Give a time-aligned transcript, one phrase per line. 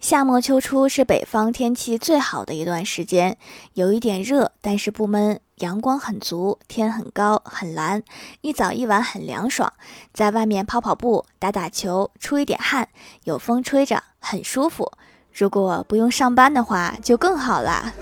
[0.00, 3.36] 夏末秋初是北方天气最好的一段时间，
[3.74, 8.04] 有一点热，但是不闷，阳光很足，天很高很蓝，
[8.40, 9.72] 一早一晚很凉爽，
[10.14, 12.88] 在外面跑跑步、打打球，出一点汗，
[13.24, 14.92] 有风吹着，很舒服。
[15.32, 17.92] 如果不用上班的话，就更好啦。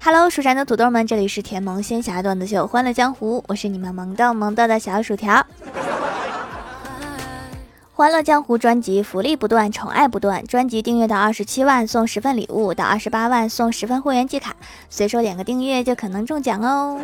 [0.00, 5.46] Hello，蜀山的土豆们，这里是甜萌仙侠段子秀《欢乐江湖》，我是你们萌豆萌豆的小薯条。
[7.94, 10.44] 欢乐江湖专辑福利不断，宠爱不断。
[10.44, 14.54] 专辑订阅到二十七万送十份礼物，到二十八万送十份会员季卡，
[14.88, 17.00] 随手点个订阅就可能中奖哦。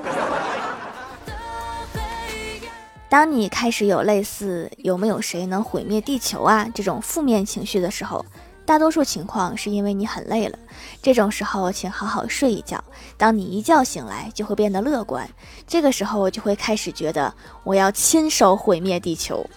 [3.14, 8.26] 当你开始有类似“有没有谁能毁灭地球啊”这种负面情绪的时候，
[8.66, 10.59] 大多数情况是因为你很累了。
[11.01, 12.82] 这种时候，请好好睡一觉。
[13.16, 15.30] 当你一觉醒来，就会变得乐观。
[15.65, 19.48] 这个时候，就会开始觉得我要亲手毁灭地球。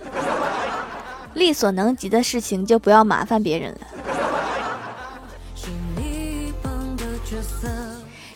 [1.33, 3.79] 力所能及的事情，就不要麻烦别人了。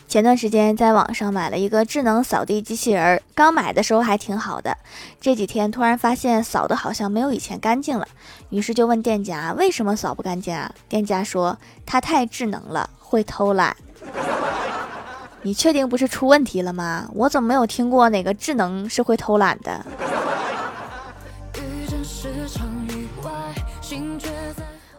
[0.07, 4.77] 前段时间在网上买了一个智能扫地机器人，刚买的时候还挺好的，
[5.19, 8.07] 这几天突然发现扫的好像没有以前干净了，
[8.49, 10.71] 于是就问店家为什么扫不干净啊？
[10.89, 13.75] 店家说它太智能了，会偷懒。
[15.43, 17.09] 你确定不是出问题了吗？
[17.15, 19.83] 我怎么没有听过哪个智能是会偷懒的？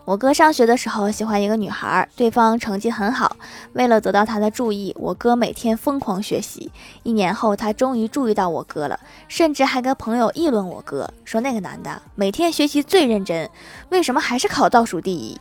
[0.04, 3.36] 我哥上学的时候喜欢一个女孩，对方成绩很好。
[3.74, 6.72] 为了得到她的注意，我哥每天疯狂学习。
[7.04, 13.48] 一年后，他终于注意到我哥了，甚至还跟朋友议论我哥，说那个男的每天学习最认真，
[13.90, 15.38] 为什么还是考倒数第一？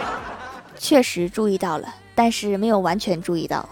[0.78, 3.68] 确实注意到了，但是没有完全注意到。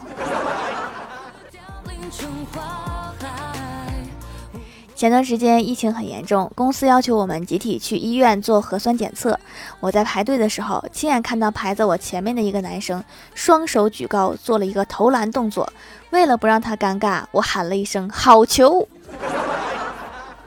[4.95, 9.39] 前段时间疫情很严重，公司要求我们集体去医院做核酸检测。
[9.81, 13.03] 我在排队的时候，亲眼看到排在我前面的一个男生
[13.35, 15.71] 双手举高，做了一个投篮动作。
[16.11, 18.89] 为了不让他尴尬，我喊了一声“好球”。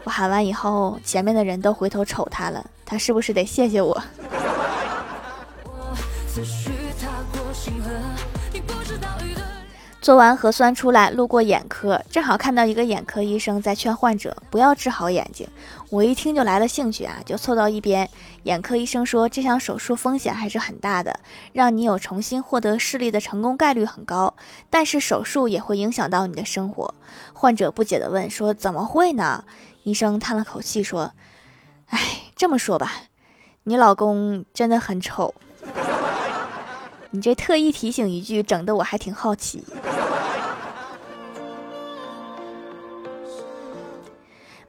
[0.05, 4.01] 我喊完以后，前面的人都回头瞅他了，他是不是得谢谢我？
[10.07, 15.45] 做完核酸出来，路过眼科，正好看到一个眼科医生在劝患者不要治好眼睛。
[15.89, 18.09] 我一听就来了兴趣啊，就凑到一边。
[18.43, 21.19] 眼科医生说，这项手术风险还是很大的，
[21.51, 24.33] 让你有重新获得视力的成功概率很高，
[24.69, 26.93] 但是手术也会影响到你的生活。
[27.33, 29.43] 患者不解地问说：“怎么会呢？”
[29.83, 31.11] 医生叹了口气说
[31.91, 31.99] ：“哎，
[32.33, 32.93] 这么说吧，
[33.63, 35.35] 你老公真的很丑。”
[37.11, 39.63] 你这特意提醒一句，整得我还挺好奇。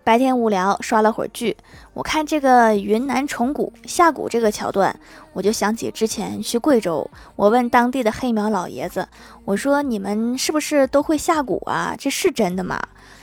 [0.04, 1.54] 白天无聊刷了会儿剧，
[1.92, 4.98] 我看这个云南虫谷下蛊这个桥段，
[5.34, 9.06] 我就想起之前去贵州，我问当地的黑苗老爷子，
[9.44, 11.94] 我说你们是不是都会下蛊啊？
[11.98, 12.80] 这是真的吗？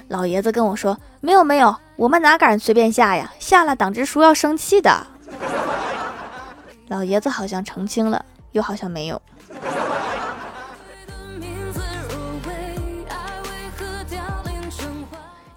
[0.10, 5.08] 老爷子跟我说，没有没有，我们哪敢随便下呀，下了党支书要生气的。
[6.90, 8.24] 老爷子好像澄清了，
[8.56, 9.22] 又好像没有。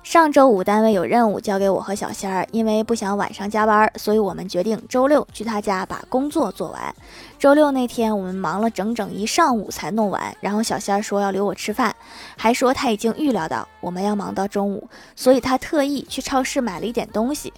[0.02, 6.94] 上周五单位有任务交给我和小仙儿，因为不想晚上加班，所以我们决定周六去他家把工作做完。
[7.38, 11.94] 周六那天我们忙了整整一上午才弄完，然后小仙儿说要留我吃饭，
[12.38, 17.52] 还说他已经预料到我们要忙到中午，所以他特意去超市买了一点东西。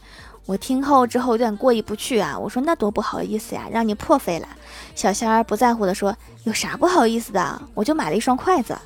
[0.47, 4.49] 我听后之后有点过意不去啊，我说那多不好意思呀，让你破费了。
[4.95, 8.77] 小仙儿不在乎的说，有啥不好意思的，我就买了一双筷子。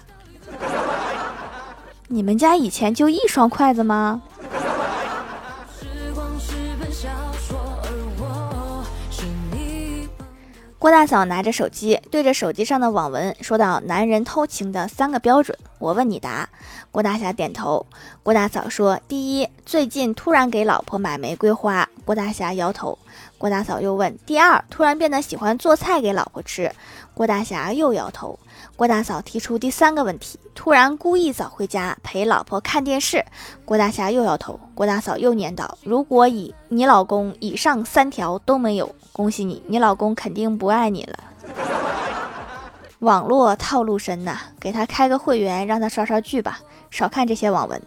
[2.08, 4.20] 你们家以前就一双筷子吗？
[10.78, 16.48] 郭大嫂拿着手机，对着手机上的网文说道：“男人偷情的三个标准，我问你答。”
[16.90, 17.86] 郭大侠点头。
[18.22, 22.98] 郭大嫂说：“第一，最近突然给老婆买玫瑰花。”郭大侠摇头。
[23.38, 26.70] 郭大嫂又问：“第二，突然变得喜欢做菜给老婆吃。”
[27.14, 28.38] 郭大侠又摇头。
[28.76, 33.24] 郭大嫂提出第三个问题：突然故意早回家陪老婆看电视。
[33.64, 34.58] 郭大侠又摇头。
[34.74, 41.18] 郭大嫂又念叨：“如果以你老公以上三条都没有，恭喜你，你老公肯定不爱你了。”
[43.04, 46.58] 网络套路深呐，给他开个会员，让他刷刷剧吧，
[46.90, 47.80] 少看这些网文。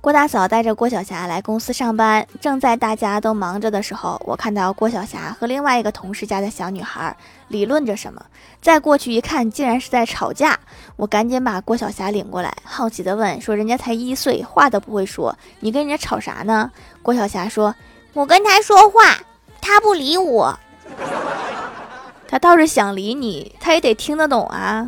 [0.00, 7.14] 郭大嫂带着郭晓霞来公司上班，正在大家都忙着的时候，我看到郭晓霞和另外一个同事家的小女孩
[7.48, 8.24] 理论着什么。
[8.62, 10.58] 再过去一看，竟然是在吵架。
[10.96, 16.70] 我赶紧把郭晓霞领过来，好奇的问：“说人家才一岁，话都不会说，你跟人家吵啥呢？”
[17.02, 17.74] 郭晓霞说
[18.14, 19.18] ：“我跟他说话，
[19.60, 20.58] 他不理我。
[22.28, 24.86] 他倒是想理你，他也得听得懂啊。”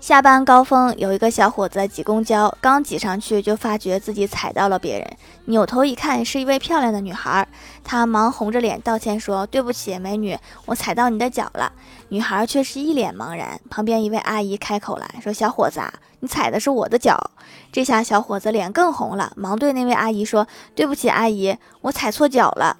[0.00, 5.08] 下班高峰，有一个小伙子挤公交，刚挤上去就发觉自己踩到了别人，
[5.44, 7.46] 扭头一看，是一位漂亮的女孩，
[7.84, 10.36] 他忙红着脸道歉说：“对不起，美女，
[10.66, 11.72] 我踩到你的脚了。”
[12.10, 13.60] 女孩却是一脸茫然。
[13.70, 17.30] 旁边一位阿姨开口来说：“小伙子，啊你踩的是我的脚。”
[17.70, 22.76] 这下小伙子脸更红了，忙对那位阿姨说：“对不起，阿姨，我踩错脚了。”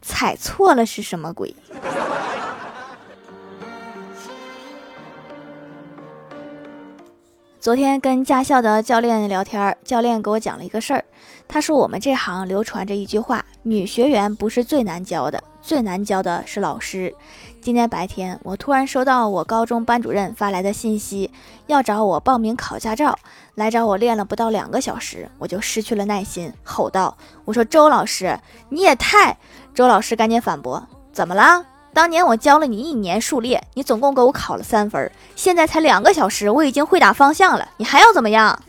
[0.00, 1.54] 踩错了是什么鬼？
[7.60, 11.04] 昨天跟驾校的教练聊天，教练给我讲了一个事儿。
[11.48, 17.14] 他说我们这行流传着一句话：女学员不是最难教的，最难教的是老师。
[17.62, 21.30] 今天白天，我突然收到我高中班主任发来的信息，
[21.66, 23.18] 要找我报名考驾照。
[23.54, 27.16] 来找我练了不到两个小时，我就失去了耐心，吼道
[27.46, 28.38] ：“我说周老师，
[28.68, 29.38] 你也太……”
[29.72, 31.64] 周老师赶紧反驳：“怎么了？”
[31.94, 38.60] 当年我教了你一年数列，你总共给我考了三分，现在才两个小时，我已经会打方向了，你还要怎么样？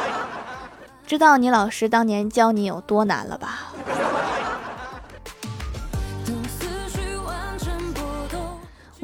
[1.06, 3.74] 知道你老师当年教你有多难了吧？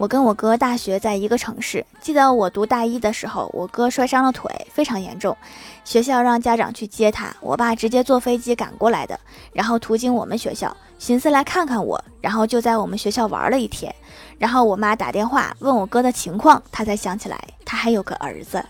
[0.03, 5.37] 我跟我哥大学在一个城市，记得我读大一的时候，我哥摔伤了腿，非常严重，
[5.85, 9.21] 学校让家长去接他，我爸直接坐飞机赶过来的，
[9.53, 13.95] 然后途经我们学校，寻思来看看我，然后就在我们学校玩了一天，
[14.39, 18.61] 然后我妈打电话问我哥的情况，他才想起来他还有个儿子。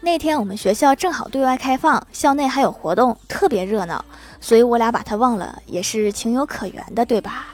[0.00, 4.04] 那天我们学校正好对外开放，校内还有活动，特别热闹，
[4.40, 7.46] 所以我俩把他忘了也是情有可原的，对吧？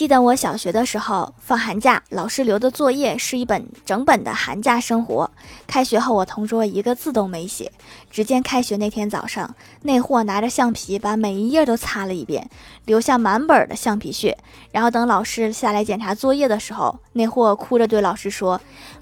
[0.00, 5.30] 记得我小学的时候，放寒假，老师留的作业是一本整本的寒假生活。
[5.66, 7.70] 开学后，我同桌一个字都没写。
[8.10, 12.48] 只见开学那天早上，那货拿着橡皮把每一页都擦了一遍，
[12.86, 14.38] 留下满本的橡皮屑。
[14.72, 18.58] 然后等老师下来检查作业的时候，那货哭着对老师说：“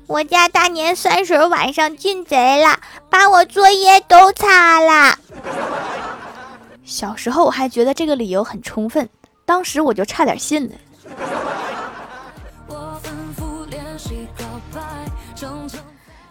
[0.08, 2.76] 我家大年三十晚上进贼了，
[3.08, 5.16] 把我作业都擦了。”
[6.82, 9.08] 小时候我还觉得这个理由很充分，
[9.46, 10.74] 当时我就差点信了。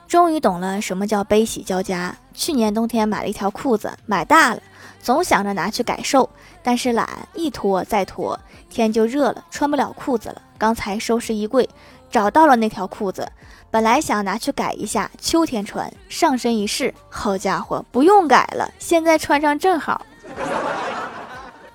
[0.07, 2.15] 终于懂了什么叫悲喜交加。
[2.33, 4.61] 去年冬天买了一条裤子，买大了，
[5.01, 6.29] 总想着拿去改瘦，
[6.63, 8.39] 但是懒，一拖再拖，
[8.69, 10.41] 天就热了，穿不了裤子了。
[10.57, 11.69] 刚才收拾衣柜，
[12.09, 13.29] 找到了那条裤子，
[13.69, 20.05] 本来想拿去改一下，秋天穿，上身一试，好家伙，不用改了，现在穿上正好。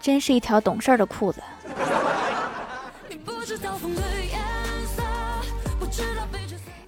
[0.00, 1.42] 真是一条懂事的裤子。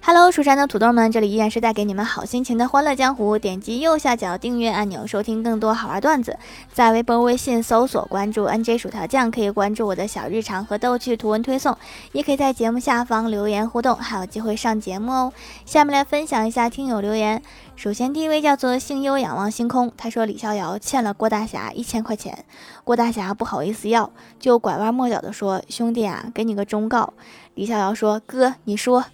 [0.07, 3.39] Hello，蜀山的土豆们，这里依然是带给你们好心情的欢乐江湖。
[3.39, 6.37] 点击右下角订阅按钮，收听更多好玩段子。
[6.71, 11.75] 在微博、微信搜索关注 NJ 薯条酱，可以关注我的小日常和逗趣图文推送，
[12.11, 15.33] 也可以在节目下方留言互动，还有机会上节目哦。
[15.65, 17.41] 下面来分享一下听友留言。
[17.75, 22.45] 首先第一位叫做星优仰望星空，他说李逍遥欠了郭大侠一千块钱，
[22.83, 27.15] 郭大侠不好意思要，就拐弯抹角的说：“兄弟啊，给你个忠告。”
[27.55, 29.05] 李逍遥说：“哥，你说。”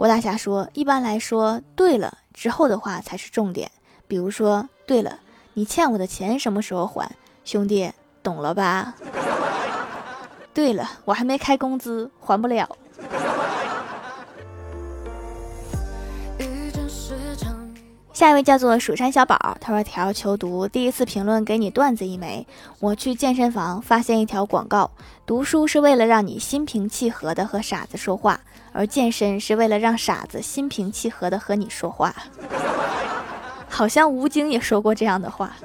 [0.00, 3.70] 郭大侠说：“一般来说，对了之后的话才是重点。
[4.08, 5.18] 比如说，对了，
[5.52, 7.14] 你欠我的钱什么时候还？
[7.44, 7.92] 兄弟，
[8.22, 8.94] 懂了吧？
[10.54, 12.66] 对了，我还没开工资，还不了。”
[18.20, 22.46] 下一位叫做蜀山小宝，他说：“条求读，第一次评论给你段子一枚。
[22.78, 24.90] 我去健身房发现一条广告，
[25.24, 28.38] 读书是为了让你心平气和的和傻子说话，
[28.72, 32.14] 而健身是为了让傻子心平气和的和你说话。
[33.70, 35.56] 好像吴京也说过这样的话。”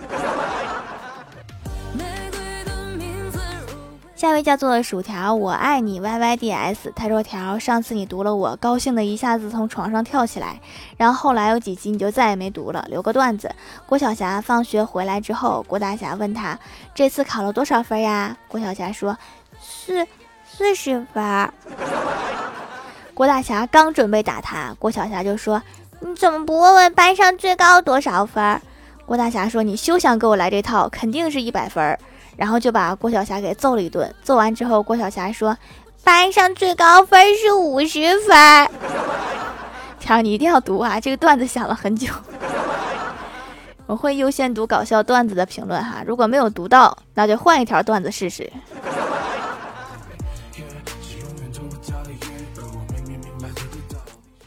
[4.25, 6.91] 下一位叫做薯条，我爱你 Y Y D S。
[6.95, 10.59] 他说：“条，上次你读了我，高兴的一下子从床上跳起来。
[10.97, 12.83] 然后后来有几集你就再也没读了。
[12.89, 13.53] 留个段子：
[13.85, 16.57] 郭晓霞放学回来之后，郭大侠问他
[16.95, 18.35] 这次考了多少分呀？
[18.47, 19.15] 郭晓霞说：
[19.61, 20.07] 四
[20.43, 21.53] 四十分。
[23.13, 25.61] 郭大侠刚准备打他，郭晓霞就说：
[25.99, 28.59] 你怎么不问问班上最高多少分？
[29.05, 31.95] 郭大侠说：“你休想给我来这套，肯定是一百分。”
[32.35, 34.13] 然后就把郭晓霞给揍了一顿。
[34.23, 35.57] 揍完之后，郭晓霞说
[36.03, 38.69] ：“班上最高分是五十分。
[39.99, 40.99] ”条你一定要读啊！
[40.99, 42.07] 这个段子想了很久。
[43.87, 48.51] 我会优先读搞笑段子的评论哈，如果没有读到，那就换一条段子试试。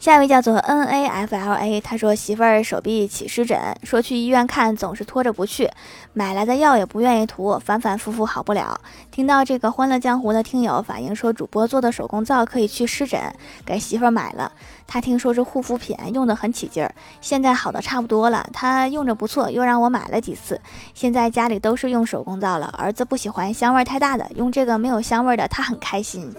[0.09, 5.69] 下一位叫做 N A F L A，他说媳妇儿手臂起湿疹，说去医院看，总是拖着不去，
[6.13, 8.81] 买来的药也不愿意涂，反反复复好不了。
[9.11, 13.21] 听到这个欢乐江湖的听友反映说，主播做的手工皂可以去湿疹，
[13.63, 14.51] 给媳妇儿买了。
[14.87, 18.49] 他听说是护肤品，用的很起劲儿，现在好的差不多了。
[18.51, 20.59] 他用着不错，又让我买了几次，
[20.95, 22.73] 现在家里都是用手工皂了。
[22.75, 26.33] 儿子不喜欢香味太大的，用这个没有香味的，他很开心。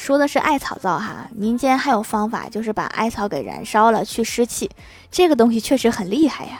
[0.00, 4.70] 说的是艾草皂哈，民间还有方法，就是把艾草给燃烧了去湿气，
[5.10, 6.58] 这个东西确实很厉害呀。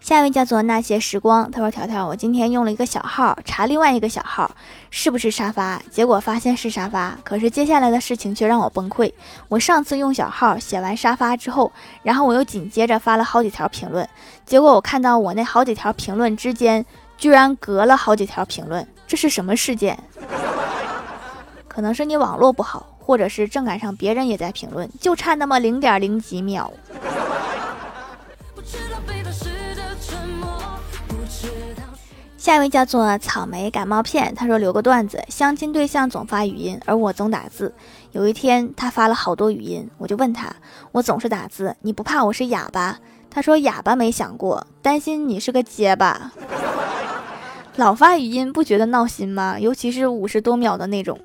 [0.00, 4.50] 下一位叫做那些时光，他说条条，我今天用了一个小号查另外一个小号
[4.88, 9.12] 是不是沙发，结果发现是沙发，可是接下来的事情却让我崩溃。
[9.48, 11.70] 我上次用小号写完沙发之后，
[12.02, 14.08] 然后我又紧接着发了好几条评论，
[14.46, 16.86] 结果我看到我那好几条评论之间。
[17.18, 19.98] 居然隔了好几条评论，这是什么事件？
[21.66, 26.72] 可能是你网络不好，或者是正赶上别人也在评论，就差那么零点零几秒。
[32.36, 37.74] 下一位叫做草莓感冒片，他说留个段子：相亲对象总发语音，而我总打字。
[38.12, 40.54] 有一天他发了好多语音，我就问他：
[40.92, 42.98] 我总是打字，你不怕我是哑巴？
[43.28, 46.30] 他说哑巴没想过，担心你是个结巴。
[47.76, 49.60] 老发语音不觉得闹心吗？
[49.60, 51.20] 尤其是五十多秒的那种。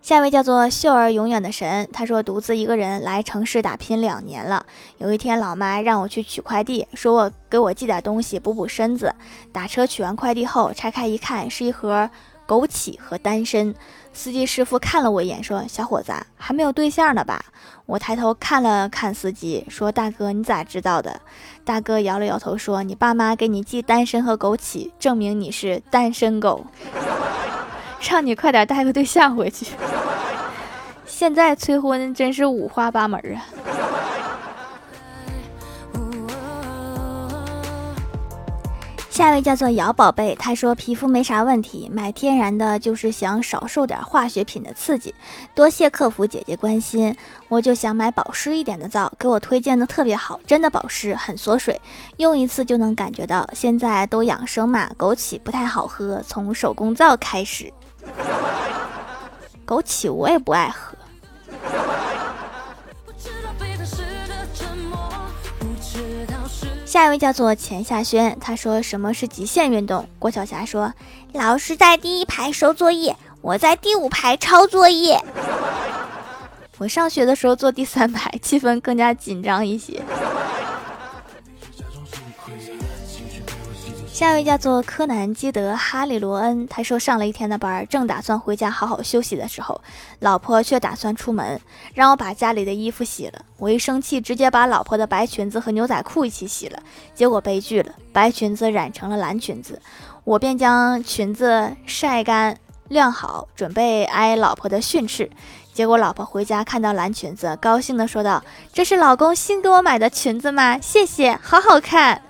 [0.00, 4.64] 下一位叫做秀儿永远的神，他说独自一个人来城市打拼两年了。
[4.98, 9.12] 有一天，老妈让我去取快递，说我给我寄点东西补补身子。
[9.50, 12.08] 打车取完快递后，拆开一看，是一盒
[12.46, 13.74] 枸杞和丹参。
[14.12, 17.44] 司机师傅看了我一眼，说：“小伙子，还没有对象呢吧？”
[17.86, 21.20] 我抬头看了看司机，说：“大哥，你咋知道的？”
[21.64, 26.64] 大哥摇了摇头，说：“你爸妈给你寄单身和枸杞，证明你是单身狗，
[28.08, 29.66] 让你快点带个对象回去。
[31.04, 33.44] 现在催婚真是五花八门啊！”
[39.14, 45.14] 下一位叫做姚宝贝，他说皮肤没啥问题，买天然的就是想少受点化学品的刺激。
[45.54, 47.16] 多谢客服姐姐关心，
[47.46, 51.80] 我就想买保湿一点的皂，给我推荐的特别好，真的保湿，很锁水，
[52.16, 53.48] 用一次就能感觉到。
[53.52, 57.72] 现在都养生嘛，枸杞不太好喝，从手工皂开始。
[59.64, 60.96] 枸杞我也不爱喝。
[66.94, 70.08] 下一位叫做钱夏轩，他说什么是极限运动？
[70.20, 70.94] 郭晓霞说，
[71.32, 75.20] 老师在第一排收作业，我在第五排抄作业。
[76.78, 80.00] 我上学的时候坐第三排，气氛更加紧张一些。
[84.14, 89.80] 下一位叫做柯南基德哈利罗恩，他说上了一天的班，正打算回家好好休息的时候，
[90.20, 91.60] 老婆却打算出门，
[91.94, 93.44] 让我把家里的衣服洗了。
[93.56, 96.78] 我一生气，直接把老婆的白裙子和牛仔裤一起洗了，
[97.12, 99.82] 结果悲剧了，白裙子染成了蓝裙子。
[100.22, 102.56] 我便将裙子晒干
[102.86, 105.28] 晾好，准备挨老婆的训斥。
[105.72, 110.78] 结果老婆回家看到蓝裙子，高兴地说道：“这是老公新给我买的裙子吗？
[110.80, 112.22] 谢谢，好好看。”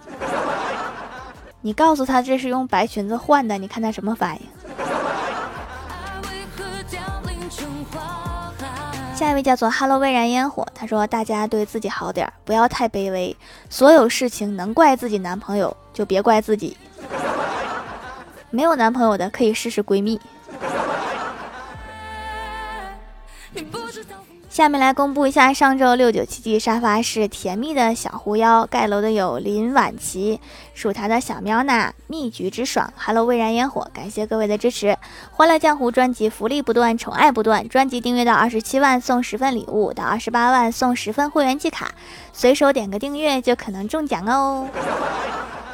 [1.67, 4.43] 你告诉他这是用白裙子换的，你看他什么反应？
[9.17, 13.35] 下一位叫做 Hello 未燃烟火，他说大家对自己好点，不要太卑微。
[13.71, 16.77] 所有事情能怪自己男朋友，就别怪自己。
[18.51, 20.21] 没有男朋友的可以试试闺蜜。
[24.55, 30.39] 下面来公布一下上周六九七七沙发是甜蜜的小狐妖，盖楼的有林婉琪，
[30.75, 34.97] 属它的小喵娜，蜜橘之爽，Hello 微燃烟火，感谢各位的支持，
[35.33, 41.91] 欢乐江湖专辑福利不断，宠爱不断，专辑订阅到二十七万送十份礼物，到二十八万送十份会员季卡，
[42.33, 44.69] 随手点个订阅就可能中奖哦。